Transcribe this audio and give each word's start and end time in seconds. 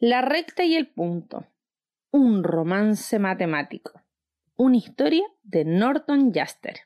La 0.00 0.22
recta 0.22 0.64
y 0.64 0.76
el 0.76 0.86
punto. 0.86 1.48
Un 2.12 2.44
romance 2.44 3.18
matemático. 3.18 4.00
Una 4.54 4.76
historia 4.76 5.24
de 5.42 5.64
Norton 5.64 6.32
Jaster. 6.32 6.82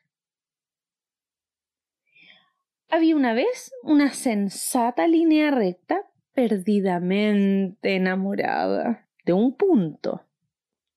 Había 2.89 3.15
una 3.15 3.35
vez 3.35 3.71
una 3.83 4.11
sensata 4.13 5.07
línea 5.07 5.51
recta 5.51 6.09
perdidamente 6.33 7.97
enamorada 7.97 9.07
de 9.25 9.33
un 9.33 9.55
punto. 9.57 10.25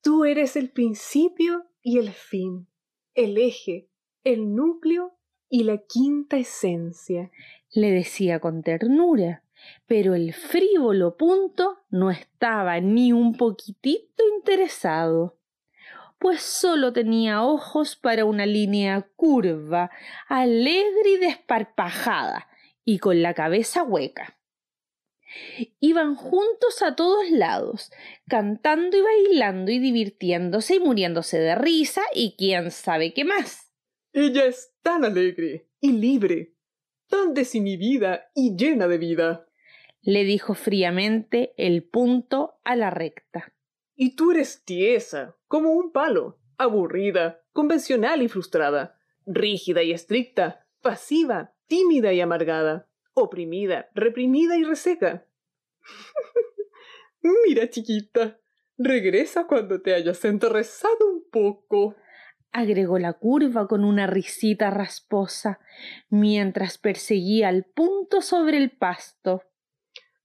Tú 0.01 0.25
eres 0.25 0.55
el 0.55 0.71
principio 0.71 1.67
y 1.83 1.99
el 1.99 2.09
fin, 2.09 2.67
el 3.13 3.37
eje, 3.37 3.91
el 4.23 4.55
núcleo 4.55 5.19
y 5.49 5.65
la 5.65 5.77
quinta 5.77 6.37
esencia, 6.37 7.29
le 7.69 7.91
decía 7.91 8.39
con 8.39 8.63
ternura, 8.63 9.43
pero 9.85 10.15
el 10.15 10.33
frívolo 10.33 11.17
punto 11.17 11.83
no 11.89 12.11
estaba 12.11 12.79
ni 12.79 13.13
un 13.13 13.35
poquitito 13.35 14.23
interesado, 14.35 15.37
pues 16.19 16.41
solo 16.41 16.93
tenía 16.93 17.43
ojos 17.43 17.95
para 17.95 18.25
una 18.25 18.45
línea 18.45 19.07
curva, 19.15 19.91
alegre 20.27 21.11
y 21.11 21.17
desparpajada, 21.17 22.47
y 22.83 22.99
con 22.99 23.21
la 23.21 23.33
cabeza 23.33 23.83
hueca. 23.83 24.37
Iban 25.79 26.15
juntos 26.15 26.81
a 26.81 26.95
todos 26.95 27.29
lados, 27.29 27.91
cantando 28.27 28.97
y 28.97 29.01
bailando 29.01 29.71
y 29.71 29.79
divirtiéndose 29.79 30.75
y 30.75 30.79
muriéndose 30.79 31.37
de 31.37 31.55
risa 31.55 32.01
y 32.13 32.35
quién 32.37 32.71
sabe 32.71 33.13
qué 33.13 33.25
más. 33.25 33.71
Ella 34.13 34.45
es 34.45 34.73
tan 34.81 35.03
alegre 35.03 35.69
y 35.79 35.91
libre, 35.91 36.55
tan 37.07 37.33
desinhibida 37.33 38.31
y 38.33 38.55
llena 38.55 38.87
de 38.87 38.97
vida, 38.97 39.46
le 40.07 40.23
dijo 40.23 40.53
fríamente 40.53 41.53
el 41.57 41.83
punto 41.83 42.61
a 42.63 42.77
la 42.77 42.89
recta. 42.89 43.51
Y 43.93 44.15
tú 44.15 44.31
eres 44.31 44.63
tiesa, 44.63 45.35
como 45.49 45.71
un 45.73 45.91
palo, 45.91 46.39
aburrida, 46.57 47.43
convencional 47.51 48.21
y 48.21 48.29
frustrada, 48.29 48.97
rígida 49.25 49.83
y 49.83 49.91
estricta, 49.91 50.65
pasiva, 50.81 51.53
tímida 51.67 52.13
y 52.13 52.21
amargada 52.21 52.87
oprimida, 53.15 53.89
reprimida 53.95 54.55
y 54.55 54.63
reseca. 54.63 55.25
Mira, 57.45 57.69
chiquita, 57.69 58.39
regresa 58.77 59.45
cuando 59.45 59.81
te 59.81 59.93
hayas 59.93 60.23
enterrezado 60.23 61.05
un 61.05 61.29
poco 61.29 61.97
agregó 62.53 62.97
la 62.97 63.11
curva 63.11 63.67
con 63.67 63.83
una 63.83 64.07
risita 64.07 64.69
rasposa, 64.69 65.59
mientras 66.09 66.77
perseguía 66.77 67.49
al 67.49 67.65
punto 67.65 68.21
sobre 68.21 68.57
el 68.57 68.71
pasto. 68.71 69.43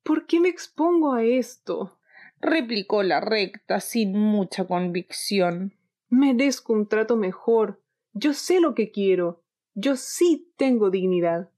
¿Por 0.02 0.26
qué 0.26 0.40
me 0.40 0.48
expongo 0.48 1.14
a 1.14 1.22
esto? 1.22 1.98
replicó 2.40 3.04
la 3.04 3.20
recta 3.20 3.78
sin 3.80 4.18
mucha 4.18 4.66
convicción. 4.66 5.74
Merezco 6.08 6.72
un 6.72 6.88
trato 6.88 7.16
mejor. 7.16 7.80
Yo 8.12 8.34
sé 8.34 8.60
lo 8.60 8.74
que 8.74 8.90
quiero. 8.90 9.42
Yo 9.74 9.96
sí 9.96 10.52
tengo 10.56 10.90
dignidad. 10.90 11.50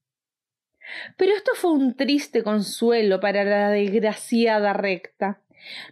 Pero 1.16 1.32
esto 1.32 1.52
fue 1.54 1.72
un 1.72 1.96
triste 1.96 2.42
consuelo 2.42 3.18
para 3.18 3.44
la 3.44 3.70
desgraciada 3.70 4.74
recta. 4.74 5.40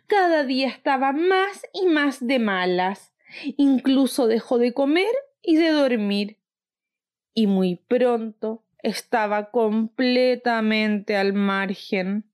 Cada 0.07 0.45
día 0.45 0.69
estaba 0.69 1.13
más 1.13 1.63
y 1.73 1.87
más 1.87 2.27
de 2.27 2.39
malas. 2.39 3.15
Incluso 3.57 4.27
dejó 4.27 4.59
de 4.59 4.75
comer 4.75 5.15
y 5.41 5.57
de 5.57 5.71
dormir. 5.71 6.39
Y 7.33 7.47
muy 7.47 7.77
pronto 7.77 8.63
estaba 8.83 9.51
completamente 9.51 11.17
al 11.17 11.33
margen. 11.33 12.32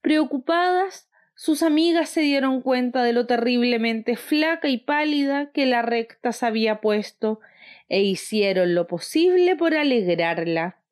Preocupadas, 0.00 1.08
sus 1.34 1.62
amigas 1.62 2.10
se 2.10 2.20
dieron 2.20 2.62
cuenta 2.62 3.02
de 3.04 3.12
lo 3.12 3.26
terriblemente 3.26 4.16
flaca 4.16 4.68
y 4.68 4.78
pálida 4.78 5.52
que 5.52 5.66
la 5.66 5.82
recta 5.82 6.32
se 6.32 6.46
había 6.46 6.80
puesto 6.80 7.40
e 7.88 8.02
hicieron 8.02 8.74
lo 8.74 8.86
posible 8.86 9.56
por 9.56 9.74
alegrarla. 9.74 10.82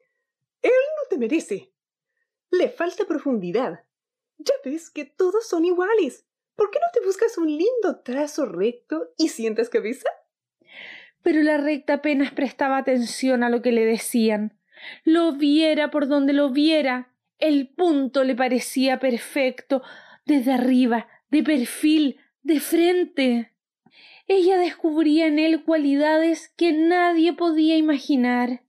Él 0.62 0.70
no 0.70 1.08
te 1.10 1.18
merece. 1.18 1.72
Le 2.50 2.68
falta 2.68 3.04
profundidad. 3.06 3.84
Ya 4.38 4.54
ves 4.64 4.90
que 4.90 5.04
todos 5.04 5.48
son 5.48 5.64
iguales. 5.64 6.26
¿Por 6.54 6.70
qué 6.70 6.78
no 6.78 6.86
te 6.92 7.04
buscas 7.04 7.36
un 7.38 7.48
lindo 7.48 8.00
trazo 8.02 8.46
recto 8.46 9.12
y 9.18 9.28
sientas 9.28 9.68
cabeza? 9.68 10.08
Pero 11.22 11.42
la 11.42 11.58
recta 11.58 11.94
apenas 11.94 12.32
prestaba 12.32 12.78
atención 12.78 13.42
a 13.42 13.50
lo 13.50 13.62
que 13.62 13.72
le 13.72 13.84
decían. 13.84 14.58
Lo 15.04 15.32
viera 15.32 15.90
por 15.90 16.06
donde 16.06 16.32
lo 16.32 16.50
viera. 16.50 17.12
El 17.38 17.68
punto 17.68 18.24
le 18.24 18.34
parecía 18.34 18.98
perfecto, 18.98 19.82
desde 20.24 20.52
arriba, 20.52 21.08
de 21.30 21.42
perfil, 21.42 22.20
de 22.42 22.60
frente. 22.60 23.52
Ella 24.26 24.58
descubría 24.58 25.26
en 25.26 25.38
él 25.38 25.62
cualidades 25.64 26.52
que 26.56 26.72
nadie 26.72 27.32
podía 27.32 27.76
imaginar. 27.76 28.62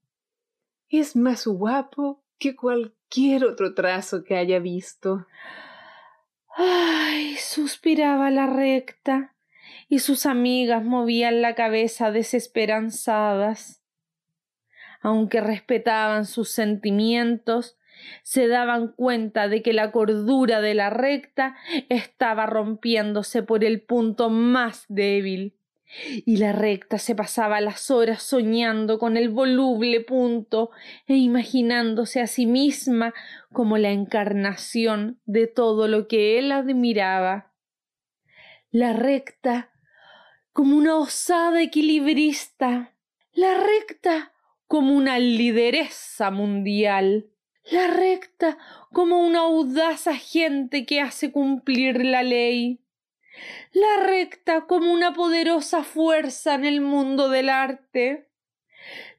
Es 0.90 1.16
más 1.16 1.48
guapo 1.48 2.24
que 2.38 2.56
cualquier 2.56 3.46
otro 3.46 3.74
trazo 3.74 4.24
que 4.24 4.36
haya 4.36 4.60
visto. 4.60 5.26
Ay, 6.56 7.36
suspiraba 7.38 8.30
la 8.32 8.48
recta, 8.48 9.36
y 9.90 10.00
sus 10.00 10.26
amigas 10.26 10.84
movían 10.84 11.42
la 11.42 11.56
cabeza 11.56 12.12
desesperanzadas. 12.12 13.82
Aunque 15.02 15.42
respetaban 15.42 16.26
sus 16.26 16.50
sentimientos, 16.50 17.77
se 18.24 18.48
daban 18.48 18.90
cuenta 18.90 19.48
de 19.48 19.62
que 19.62 19.74
la 19.74 19.92
cordura 19.92 20.62
de 20.62 20.74
la 20.74 20.90
recta 20.90 21.56
estaba 21.90 22.46
rompiéndose 22.46 23.44
por 23.44 23.64
el 23.64 23.82
punto 23.82 24.30
más 24.30 24.86
débil. 24.90 25.54
Y 26.26 26.38
la 26.38 26.52
recta 26.52 26.98
se 26.98 27.16
pasaba 27.16 27.62
las 27.62 27.90
horas 27.92 28.22
soñando 28.22 29.00
con 29.00 29.16
el 29.16 29.30
voluble 29.30 30.02
punto 30.02 30.72
e 31.08 31.16
imaginándose 31.16 32.20
a 32.20 32.28
sí 32.28 32.46
misma 32.46 33.14
como 33.54 33.78
la 33.78 33.92
encarnación 33.92 35.22
de 35.26 35.48
todo 35.48 35.88
lo 35.88 36.08
que 36.10 36.40
él 36.40 36.52
admiraba. 36.52 37.54
La 38.70 38.92
recta 38.92 39.72
como 40.52 40.76
una 40.76 40.98
osada 40.98 41.62
equilibrista, 41.62 42.94
la 43.32 43.54
recta 43.54 44.34
como 44.68 44.94
una 44.94 45.20
lideresa 45.20 46.32
mundial, 46.32 47.28
la 47.72 47.88
recta 47.88 48.58
como 48.92 49.26
una 49.26 49.40
audaz 49.40 50.08
agente 50.08 50.86
que 50.86 51.02
hace 51.02 51.32
cumplir 51.32 52.06
la 52.06 52.24
ley 52.24 52.82
la 53.74 54.04
recta 54.04 54.66
como 54.66 54.92
una 54.92 55.14
poderosa 55.14 55.84
fuerza 55.84 56.56
en 56.56 56.66
el 56.66 56.82
mundo 56.82 57.30
del 57.30 57.50
arte, 57.50 58.30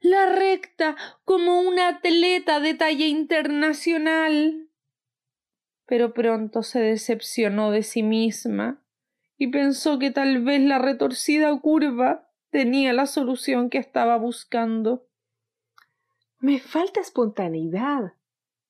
la 0.01 0.27
recta 0.27 0.97
como 1.25 1.61
una 1.61 1.89
atleta 1.89 2.61
de 2.61 2.75
talla 2.75 3.07
internacional. 3.07 4.69
Pero 5.87 6.13
pronto 6.13 6.63
se 6.63 6.81
decepcionó 6.81 7.71
de 7.71 7.83
sí 7.83 8.03
misma 8.03 8.83
y 9.37 9.49
pensó 9.49 9.99
que 9.99 10.11
tal 10.11 10.43
vez 10.43 10.61
la 10.61 10.79
retorcida 10.79 11.57
curva 11.61 12.29
tenía 12.51 12.93
la 12.93 13.07
solución 13.07 13.71
que 13.71 13.79
estaba 13.79 14.17
buscando. 14.17 15.07
Me 16.41 16.59
falta 16.61 17.01
espontaneidad. 17.01 18.13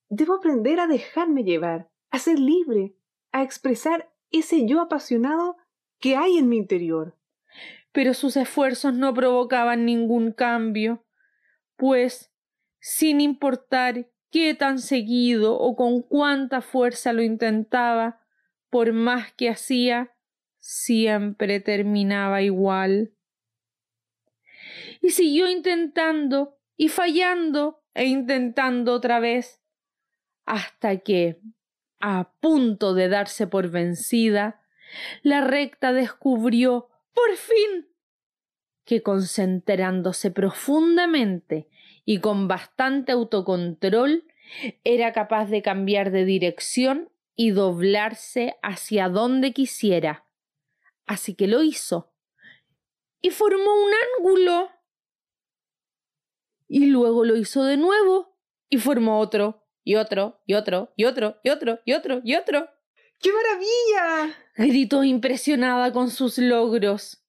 Debo 0.08 0.34
aprender 0.34 0.80
a 0.80 0.86
dejarme 0.86 1.44
llevar, 1.44 1.90
a 2.10 2.18
ser 2.18 2.38
libre, 2.38 2.94
a 3.32 3.42
expresar 3.42 4.10
ese 4.30 4.66
yo 4.66 4.80
apasionado 4.80 5.56
que 5.98 6.16
hay 6.16 6.38
en 6.38 6.48
mi 6.48 6.56
interior. 6.56 7.16
Pero 7.92 8.14
sus 8.14 8.36
esfuerzos 8.36 8.94
no 8.94 9.12
provocaban 9.14 9.84
ningún 9.84 10.32
cambio, 10.32 11.04
pues, 11.76 12.32
sin 12.80 13.20
importar 13.20 14.10
qué 14.30 14.54
tan 14.54 14.78
seguido 14.78 15.58
o 15.58 15.74
con 15.76 16.02
cuánta 16.02 16.60
fuerza 16.60 17.12
lo 17.12 17.22
intentaba, 17.22 18.20
por 18.70 18.92
más 18.92 19.32
que 19.32 19.48
hacía, 19.48 20.14
siempre 20.58 21.60
terminaba 21.60 22.42
igual. 22.42 23.12
Y 25.00 25.10
siguió 25.10 25.48
intentando 25.48 26.58
y 26.76 26.88
fallando 26.88 27.82
e 27.94 28.06
intentando 28.06 28.92
otra 28.92 29.20
vez, 29.20 29.57
hasta 30.48 30.96
que, 30.96 31.38
a 32.00 32.32
punto 32.40 32.94
de 32.94 33.08
darse 33.08 33.46
por 33.46 33.68
vencida, 33.68 34.62
la 35.22 35.42
recta 35.42 35.92
descubrió, 35.92 36.88
por 37.12 37.36
fin, 37.36 37.88
que 38.86 39.02
concentrándose 39.02 40.30
profundamente 40.30 41.68
y 42.06 42.20
con 42.20 42.48
bastante 42.48 43.12
autocontrol, 43.12 44.24
era 44.84 45.12
capaz 45.12 45.50
de 45.50 45.60
cambiar 45.60 46.10
de 46.10 46.24
dirección 46.24 47.10
y 47.36 47.50
doblarse 47.50 48.56
hacia 48.62 49.10
donde 49.10 49.52
quisiera. 49.52 50.24
Así 51.04 51.34
que 51.34 51.46
lo 51.46 51.62
hizo. 51.62 52.10
Y 53.20 53.28
formó 53.30 53.84
un 53.84 53.90
ángulo. 54.16 54.70
Y 56.66 56.86
luego 56.86 57.26
lo 57.26 57.36
hizo 57.36 57.64
de 57.64 57.76
nuevo 57.76 58.34
y 58.70 58.78
formó 58.78 59.20
otro, 59.20 59.57
y 59.88 59.96
otro, 59.96 60.38
y 60.44 60.52
otro, 60.52 60.92
y 60.96 61.06
otro, 61.06 61.38
y 61.42 61.48
otro, 61.48 61.80
y 61.86 61.94
otro, 61.94 62.20
y 62.22 62.34
otro. 62.34 62.68
¡Qué 63.22 63.30
maravilla! 63.32 64.36
gritó 64.54 65.02
impresionada 65.02 65.94
con 65.94 66.10
sus 66.10 66.36
logros. 66.36 67.24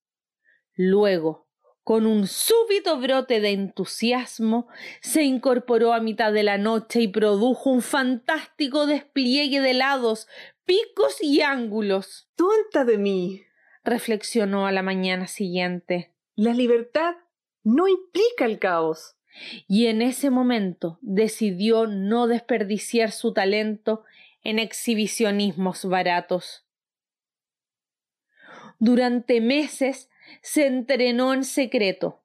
Luego, 0.75 1.47
con 1.85 2.05
un 2.05 2.27
súbito 2.27 2.99
brote 2.99 3.39
de 3.39 3.51
entusiasmo, 3.51 4.67
se 4.99 5.23
incorporó 5.23 5.93
a 5.93 6.01
mitad 6.01 6.33
de 6.33 6.43
la 6.43 6.57
noche 6.57 6.99
y 6.99 7.07
produjo 7.07 7.69
un 7.69 7.81
fantástico 7.81 8.87
despliegue 8.87 9.61
de 9.61 9.73
lados, 9.73 10.27
picos 10.65 11.23
y 11.23 11.39
ángulos. 11.39 12.29
¡Tonta 12.35 12.83
de 12.83 12.97
mí! 12.97 13.41
reflexionó 13.85 14.67
a 14.67 14.73
la 14.73 14.83
mañana 14.83 15.27
siguiente. 15.27 16.13
La 16.35 16.53
libertad 16.53 17.15
no 17.63 17.87
implica 17.87 18.43
el 18.43 18.59
caos. 18.59 19.15
Y 19.67 19.87
en 19.87 20.01
ese 20.01 20.29
momento 20.29 20.99
decidió 21.01 21.87
no 21.87 22.27
desperdiciar 22.27 23.11
su 23.11 23.33
talento 23.33 24.03
en 24.43 24.59
exhibicionismos 24.59 25.85
baratos. 25.85 26.65
Durante 28.79 29.41
meses 29.41 30.09
se 30.41 30.67
entrenó 30.67 31.33
en 31.33 31.43
secreto. 31.43 32.23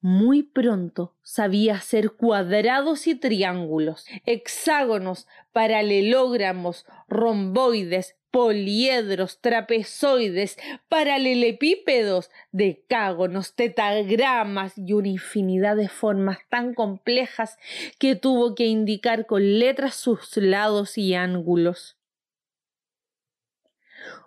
Muy 0.00 0.44
pronto 0.44 1.16
sabía 1.22 1.74
hacer 1.74 2.12
cuadrados 2.12 3.08
y 3.08 3.16
triángulos, 3.16 4.06
hexágonos, 4.26 5.26
paralelogramos, 5.52 6.86
romboides, 7.08 8.17
poliedros, 8.30 9.40
trapezoides, 9.40 10.58
paralelepípedos, 10.88 12.30
decágonos, 12.52 13.54
tetagramas 13.54 14.76
y 14.76 14.92
una 14.92 15.08
infinidad 15.08 15.76
de 15.76 15.88
formas 15.88 16.38
tan 16.48 16.74
complejas 16.74 17.58
que 17.98 18.16
tuvo 18.16 18.54
que 18.54 18.66
indicar 18.66 19.26
con 19.26 19.58
letras 19.58 19.94
sus 19.94 20.36
lados 20.36 20.98
y 20.98 21.14
ángulos. 21.14 21.96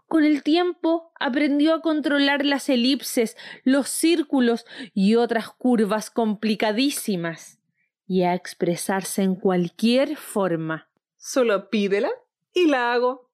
Con 0.08 0.26
el 0.26 0.44
tiempo 0.44 1.14
aprendió 1.18 1.74
a 1.74 1.82
controlar 1.82 2.46
las 2.46 2.68
elipses, 2.68 3.38
los 3.64 3.88
círculos 3.88 4.66
y 4.94 5.16
otras 5.16 5.50
curvas 5.52 6.10
complicadísimas 6.10 7.60
y 8.06 8.24
a 8.24 8.34
expresarse 8.34 9.24
en 9.24 9.36
cualquier 9.36 10.18
forma. 10.18 10.90
Solo 11.16 11.70
pídela 11.70 12.10
y 12.54 12.68
la 12.68 12.92
hago. 12.92 13.31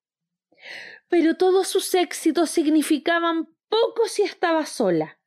Pero 1.10 1.36
todos 1.36 1.68
sus 1.68 1.94
éxitos 1.96 2.50
significaban 2.50 3.50
poco 3.69 4.08
si 4.08 4.24
estaba 4.24 4.66
sola, 4.66 5.19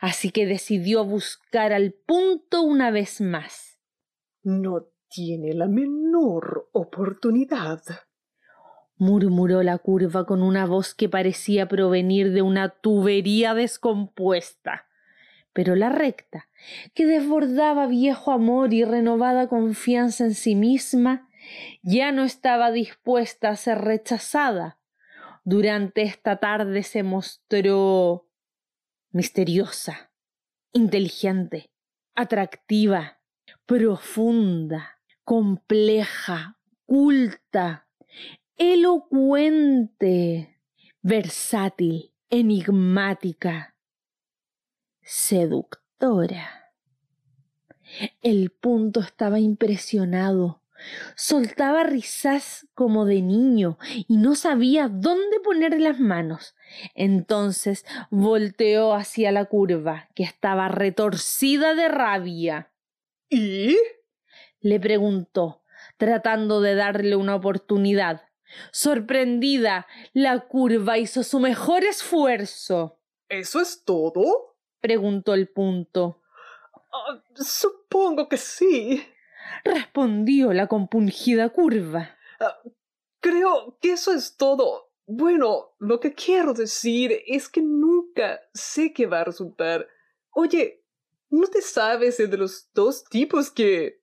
así 0.00 0.30
que 0.30 0.46
decidió 0.46 1.04
buscar 1.04 1.72
al 1.72 1.92
punto 1.92 2.62
una 2.62 2.90
vez 2.90 3.20
más. 3.20 3.78
No 4.42 4.88
tiene 5.08 5.54
la 5.54 5.66
menor 5.66 6.68
oportunidad, 6.72 7.82
murmuró 8.96 9.62
la 9.62 9.78
curva 9.78 10.26
con 10.26 10.42
una 10.42 10.66
voz 10.66 10.94
que 10.94 11.08
parecía 11.08 11.68
provenir 11.68 12.32
de 12.32 12.42
una 12.42 12.68
tubería 12.68 13.54
descompuesta. 13.54 14.86
Pero 15.52 15.76
la 15.76 15.88
recta, 15.88 16.48
que 16.94 17.06
desbordaba 17.06 17.86
viejo 17.86 18.32
amor 18.32 18.74
y 18.74 18.84
renovada 18.84 19.48
confianza 19.48 20.24
en 20.24 20.34
sí 20.34 20.56
misma, 20.56 21.28
ya 21.82 22.10
no 22.10 22.24
estaba 22.24 22.72
dispuesta 22.72 23.50
a 23.50 23.56
ser 23.56 23.78
rechazada. 23.82 24.78
Durante 25.46 26.02
esta 26.02 26.38
tarde 26.38 26.82
se 26.82 27.02
mostró 27.02 28.30
misteriosa, 29.10 30.10
inteligente, 30.72 31.70
atractiva, 32.14 33.18
profunda, 33.66 35.02
compleja, 35.22 36.58
culta, 36.86 37.86
elocuente, 38.56 40.58
versátil, 41.02 42.14
enigmática, 42.30 43.76
seductora. 45.02 46.72
El 48.22 48.50
punto 48.50 49.00
estaba 49.00 49.40
impresionado 49.40 50.63
Soltaba 51.16 51.84
risas 51.84 52.66
como 52.74 53.04
de 53.06 53.22
niño 53.22 53.78
y 54.08 54.16
no 54.16 54.34
sabía 54.34 54.88
dónde 54.88 55.40
poner 55.40 55.80
las 55.80 56.00
manos. 56.00 56.54
Entonces 56.94 57.84
volteó 58.10 58.94
hacia 58.94 59.32
la 59.32 59.46
curva, 59.46 60.08
que 60.14 60.24
estaba 60.24 60.68
retorcida 60.68 61.74
de 61.74 61.88
rabia. 61.88 62.72
¿Y? 63.30 63.76
le 64.60 64.80
preguntó, 64.80 65.62
tratando 65.98 66.60
de 66.60 66.74
darle 66.74 67.16
una 67.16 67.34
oportunidad. 67.34 68.22
Sorprendida, 68.72 69.86
la 70.12 70.40
curva 70.40 70.98
hizo 70.98 71.22
su 71.22 71.38
mejor 71.40 71.84
esfuerzo. 71.84 72.98
¿Eso 73.28 73.60
es 73.60 73.84
todo? 73.84 74.56
preguntó 74.80 75.34
el 75.34 75.48
punto. 75.48 76.22
Ah, 76.92 77.22
supongo 77.34 78.28
que 78.28 78.36
sí 78.36 79.04
respondió 79.64 80.52
la 80.52 80.66
compungida 80.66 81.48
curva. 81.50 82.16
Ah, 82.40 82.58
creo 83.20 83.78
que 83.80 83.92
eso 83.92 84.12
es 84.12 84.36
todo. 84.36 84.90
Bueno, 85.06 85.74
lo 85.78 86.00
que 86.00 86.14
quiero 86.14 86.54
decir 86.54 87.22
es 87.26 87.48
que 87.48 87.60
nunca 87.62 88.40
sé 88.52 88.92
qué 88.92 89.06
va 89.06 89.20
a 89.20 89.24
resultar. 89.24 89.86
Oye, 90.30 90.82
¿no 91.30 91.46
te 91.46 91.60
sabes 91.60 92.18
de 92.18 92.36
los 92.36 92.68
dos 92.72 93.04
tipos 93.04 93.50
que... 93.50 94.02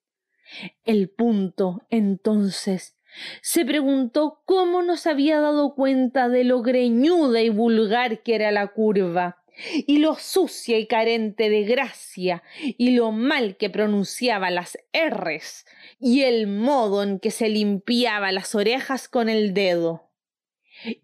El 0.84 1.10
punto, 1.10 1.82
entonces, 1.90 2.98
se 3.42 3.66
preguntó 3.66 4.42
cómo 4.46 4.84
nos 4.84 5.08
había 5.08 5.40
dado 5.40 5.76
cuenta 5.76 6.30
de 6.30 6.44
lo 6.44 6.62
greñuda 6.62 7.42
y 7.42 7.50
vulgar 7.50 8.22
que 8.22 8.36
era 8.36 8.52
la 8.52 8.68
curva 8.68 9.41
y 9.88 9.98
lo 10.00 10.16
sucia 10.16 10.78
y 10.78 10.88
carente 10.88 11.50
de 11.50 11.64
gracia, 11.64 12.44
y 12.62 12.92
lo 12.92 13.12
mal 13.12 13.58
que 13.58 13.70
pronunciaba 13.70 14.50
las 14.50 14.78
R's, 14.94 15.66
y 16.00 16.22
el 16.24 16.48
modo 16.48 17.04
en 17.04 17.20
que 17.20 17.32
se 17.32 17.50
limpiaba 17.50 18.32
las 18.32 18.56
orejas 18.56 19.08
con 19.08 19.30
el 19.30 19.54
dedo. 19.54 20.10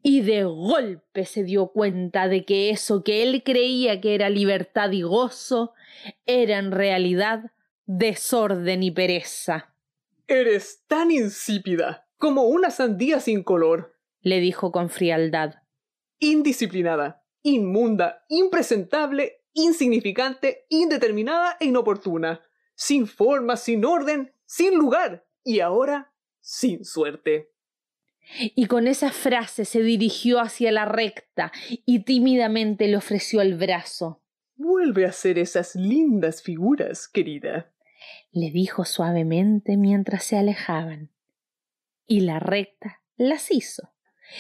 Y 0.02 0.22
de 0.22 0.44
golpe 0.44 1.26
se 1.26 1.44
dio 1.44 1.68
cuenta 1.68 2.28
de 2.28 2.46
que 2.46 2.70
eso 2.70 3.04
que 3.04 3.24
él 3.24 3.44
creía 3.44 4.02
que 4.02 4.16
era 4.16 4.30
libertad 4.30 4.92
y 4.92 5.04
gozo, 5.04 5.74
era 6.26 6.58
en 6.58 6.72
realidad 6.72 7.52
desorden 7.86 8.84
y 8.84 8.92
pereza. 8.92 9.74
Eres 10.28 10.84
tan 10.88 11.12
insípida 11.12 12.08
como 12.18 12.44
una 12.44 12.72
sandía 12.72 13.20
sin 13.20 13.44
color, 13.44 13.96
le 14.22 14.40
dijo 14.40 14.72
con 14.72 14.90
frialdad. 14.90 15.56
Indisciplinada, 16.20 17.24
inmunda, 17.56 18.26
impresentable, 18.30 19.44
insignificante, 19.54 20.66
indeterminada 20.70 21.58
e 21.60 21.66
inoportuna, 21.66 22.42
sin 22.76 23.08
forma, 23.08 23.58
sin 23.58 23.86
orden, 23.86 24.34
sin 24.46 24.76
lugar 24.76 25.26
y 25.44 25.60
ahora 25.60 26.14
sin 26.40 26.86
suerte. 26.86 27.52
Y 28.56 28.66
con 28.68 28.88
esa 28.88 29.12
frase 29.12 29.66
se 29.66 29.82
dirigió 29.82 30.40
hacia 30.40 30.72
la 30.72 30.86
recta 30.86 31.52
y 31.86 32.00
tímidamente 32.00 32.88
le 32.88 32.98
ofreció 32.98 33.42
el 33.42 33.56
brazo. 33.56 34.22
Vuelve 34.56 35.06
a 35.06 35.10
hacer 35.10 35.40
esas 35.40 35.76
lindas 35.76 36.42
figuras, 36.42 37.08
querida, 37.08 37.72
le 38.32 38.52
dijo 38.52 38.86
suavemente 38.86 39.78
mientras 39.78 40.24
se 40.24 40.38
alejaban. 40.38 41.12
Y 42.06 42.22
la 42.22 42.40
recta 42.40 43.02
las 43.16 43.52
hizo 43.52 43.94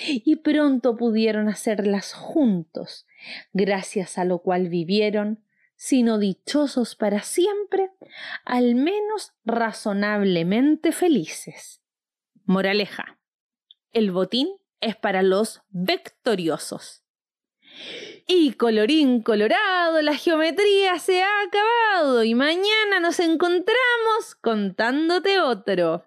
y 0.08 0.38
pronto 0.38 0.96
pudieron 0.96 1.50
hacerlas 1.50 2.13
juntos, 2.13 3.06
gracias 3.53 4.17
a 4.17 4.25
lo 4.25 4.39
cual 4.39 4.70
vivieron, 4.70 5.44
sino 5.75 6.17
dichosos 6.17 6.96
para 6.96 7.22
siempre, 7.22 7.91
al 8.44 8.75
menos 8.75 9.34
razonablemente 9.46 10.91
felices. 10.91 11.82
Moraleja. 12.46 13.20
El 13.91 14.12
botín 14.12 14.50
es 14.82 14.96
para 14.96 15.22
los 15.22 15.62
victoriosos. 15.70 17.03
Y 18.25 18.53
colorín 18.53 19.22
colorado, 19.22 20.01
la 20.01 20.15
geometría 20.15 21.00
se 21.00 21.22
ha 21.22 21.41
acabado 21.41 22.24
y 22.24 22.34
mañana 22.36 23.00
nos 23.00 23.20
encontramos 23.20 24.36
contándote 24.41 25.39
otro. 25.39 26.07